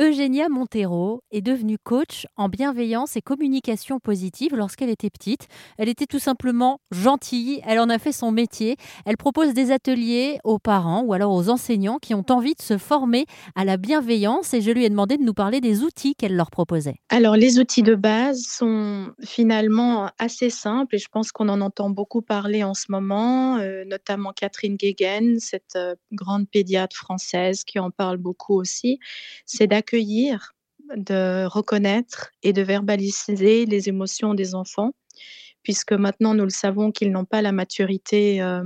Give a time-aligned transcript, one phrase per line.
[0.00, 5.46] Eugénia Montero est devenue coach en bienveillance et communication positive lorsqu'elle était petite.
[5.76, 8.78] Elle était tout simplement gentille, elle en a fait son métier.
[9.04, 12.78] Elle propose des ateliers aux parents ou alors aux enseignants qui ont envie de se
[12.78, 16.34] former à la bienveillance et je lui ai demandé de nous parler des outils qu'elle
[16.34, 16.96] leur proposait.
[17.10, 21.90] Alors les outils de base sont finalement assez simples et je pense qu'on en entend
[21.90, 27.78] beaucoup parler en ce moment, euh, notamment Catherine Guéguen, cette euh, grande pédiatre française qui
[27.78, 28.98] en parle beaucoup aussi.
[29.44, 29.66] C'est
[30.96, 34.92] de reconnaître et de verbaliser les émotions des enfants,
[35.62, 38.62] puisque maintenant nous le savons qu'ils n'ont pas la maturité euh,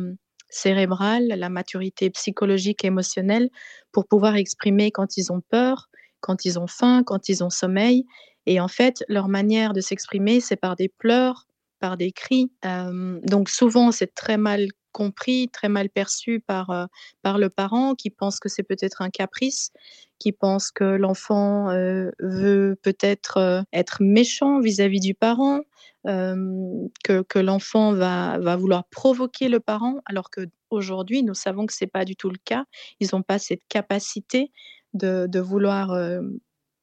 [0.48, 3.51] cérébrale, la maturité psychologique émotionnelle
[3.93, 5.89] pour pouvoir exprimer quand ils ont peur,
[6.21, 8.05] quand ils ont faim, quand ils ont sommeil.
[8.47, 11.47] Et en fait, leur manière de s'exprimer, c'est par des pleurs,
[11.81, 12.53] par des cris.
[12.65, 16.87] Euh, donc souvent, c'est très mal compris, très mal perçu par, euh,
[17.21, 19.73] par le parent qui pense que c'est peut-être un caprice,
[20.19, 25.61] qui pense que l'enfant euh, veut peut-être euh, être méchant vis-à-vis du parent,
[26.06, 31.83] que, que l'enfant va, va vouloir provoquer le parent, alors qu'aujourd'hui, nous savons que ce
[31.83, 32.67] n'est pas du tout le cas.
[33.00, 34.53] Ils n'ont pas cette capacité
[34.92, 35.98] de, de vouloir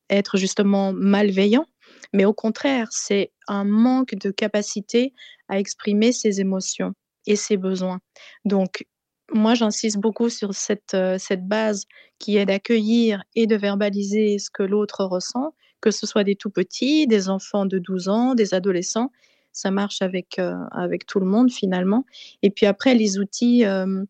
[0.09, 1.67] être justement malveillant,
[2.13, 5.13] mais au contraire, c'est un manque de capacité
[5.49, 6.95] à exprimer ses émotions
[7.27, 7.99] et ses besoins.
[8.45, 8.85] Donc,
[9.33, 11.85] moi, j'insiste beaucoup sur cette, euh, cette base
[12.19, 16.49] qui est d'accueillir et de verbaliser ce que l'autre ressent, que ce soit des tout
[16.49, 19.11] petits, des enfants de 12 ans, des adolescents.
[19.53, 22.05] Ça marche avec, euh, avec tout le monde finalement.
[22.41, 24.03] Et puis après, les outils euh,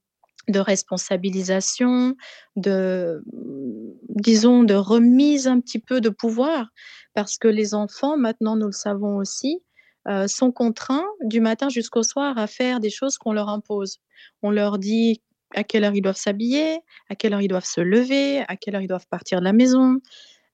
[0.48, 2.16] de responsabilisation,
[2.56, 3.24] de,
[4.10, 6.68] disons, de remise un petit peu de pouvoir,
[7.14, 9.62] parce que les enfants, maintenant, nous le savons aussi,
[10.08, 14.00] euh, sont contraints du matin jusqu'au soir à faire des choses qu'on leur impose.
[14.42, 15.22] On leur dit
[15.54, 18.76] à quelle heure ils doivent s'habiller, à quelle heure ils doivent se lever, à quelle
[18.76, 20.00] heure ils doivent partir de la maison,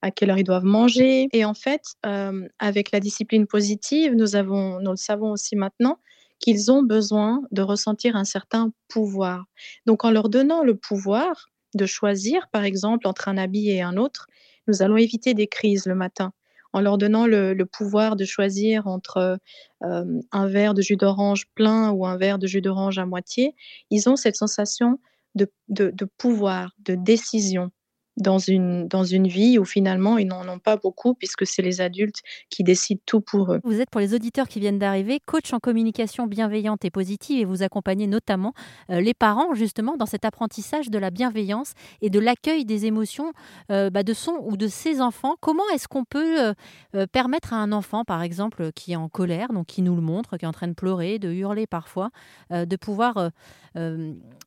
[0.02, 1.28] à quelle heure ils doivent manger.
[1.32, 5.98] Et en fait, euh, avec la discipline positive, nous, avons, nous le savons aussi maintenant,
[6.40, 9.44] qu'ils ont besoin de ressentir un certain pouvoir.
[9.86, 13.96] Donc en leur donnant le pouvoir de choisir, par exemple, entre un habit et un
[13.96, 14.26] autre,
[14.66, 16.32] nous allons éviter des crises le matin
[16.72, 19.38] en leur donnant le, pouvoir de choisir entre
[19.84, 23.54] euh, un verre de jus d'orange plein ou un verre de jus d'orange à moitié,
[23.90, 24.98] ils ont cette sensation
[25.34, 27.70] de pouvoir, de décision
[28.18, 31.80] dans une, dans une vie où finalement ils n'en ont pas beaucoup puisque c'est les
[31.80, 33.60] adultes qui décident tout pour eux.
[33.64, 37.44] Vous êtes pour les auditeurs qui viennent d'arriver coach en communication bienveillante et positive et
[37.44, 38.52] vous accompagnez notamment
[38.90, 43.32] euh, les parents justement dans cet apprentissage de la bienveillance et de l'accueil des émotions
[43.70, 45.36] euh, bah, de son ou de ses enfants.
[45.40, 46.52] Comment est-ce qu'on peut
[46.94, 50.02] euh, permettre à un enfant par exemple qui est en colère, donc qui nous le
[50.02, 52.10] montre, qui est en train de pleurer, de hurler parfois,
[52.50, 53.30] de pouvoir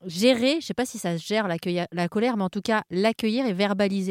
[0.06, 3.46] gérer, je ne sais pas si ça gère la colère, mais en tout cas l'accueillir
[3.46, 3.52] et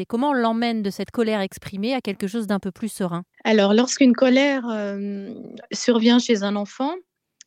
[0.08, 3.24] Comment l'emmène de cette colère exprimée à quelque chose d'un peu plus serein?
[3.44, 5.34] Alors, lorsqu'une colère euh,
[5.72, 6.94] survient chez un enfant,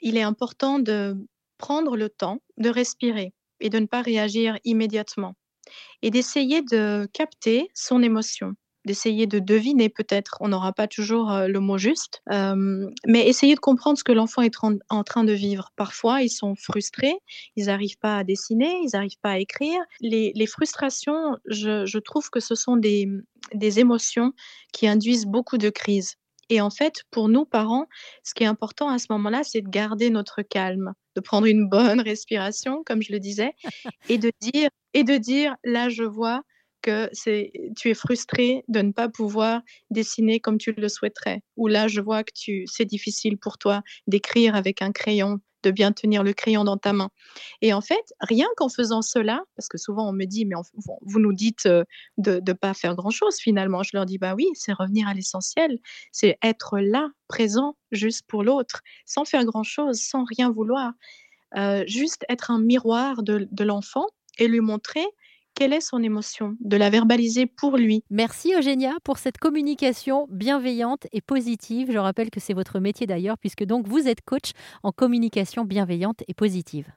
[0.01, 1.15] il est important de
[1.57, 5.33] prendre le temps de respirer et de ne pas réagir immédiatement
[6.01, 8.53] et d'essayer de capter son émotion
[8.85, 10.37] d'essayer de deviner peut-être.
[10.39, 14.11] On n'aura pas toujours euh, le mot juste, euh, mais essayer de comprendre ce que
[14.11, 14.55] l'enfant est
[14.89, 15.71] en, train de vivre.
[15.75, 17.15] Parfois, ils sont frustrés,
[17.55, 19.79] ils n'arrivent pas à dessiner, ils n'arrivent pas à écrire.
[20.01, 23.07] Les, frustrations, je, trouve que ce sont des,
[23.53, 24.33] des émotions
[24.71, 26.15] qui induisent beaucoup de crises.
[26.49, 27.87] Et en fait, pour nous, parents,
[28.23, 31.67] ce qui est important à ce moment-là, c'est de garder notre calme, de prendre une
[31.67, 33.53] bonne respiration, comme je le disais,
[34.09, 36.43] et de dire, et de dire, là, je vois,
[36.85, 41.41] que c'est, tu es frustré de ne pas pouvoir dessiner comme tu le souhaiterais.
[41.57, 45.71] Ou là, je vois que tu, c'est difficile pour toi d'écrire avec un crayon, de
[45.71, 47.09] bien tenir le crayon dans ta main.
[47.63, 50.55] Et en fait, rien qu'en faisant cela, parce que souvent on me dit, mais
[51.01, 51.83] vous nous dites euh,
[52.17, 53.81] de ne pas faire grand-chose finalement.
[53.81, 55.79] Je leur dis, bah oui, c'est revenir à l'essentiel,
[56.11, 60.93] c'est être là, présent, juste pour l'autre, sans faire grand-chose, sans rien vouloir.
[61.57, 64.05] Euh, juste être un miroir de, de l'enfant
[64.37, 65.05] et lui montrer
[65.55, 68.03] quelle est son émotion, de la verbaliser pour lui?
[68.09, 71.91] Merci Eugénia pour cette communication bienveillante et positive.
[71.91, 74.51] Je rappelle que c'est votre métier d'ailleurs, puisque donc vous êtes coach
[74.83, 76.91] en communication bienveillante et positive.